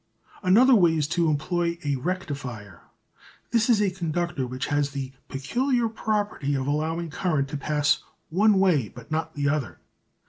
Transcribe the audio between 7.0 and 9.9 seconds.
current to pass one way but not the other.